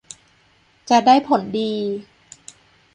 [0.89, 1.73] จะได้ผลดี